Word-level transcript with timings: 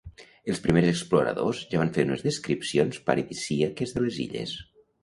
Els 0.53 0.61
primers 0.63 0.87
exploradors 0.91 1.61
ja 1.75 1.83
van 1.83 1.93
fer 1.99 2.07
unes 2.09 2.27
descripcions 2.31 3.01
paradisíaques 3.13 3.99
de 4.01 4.07
les 4.09 4.21
illes. 4.27 4.61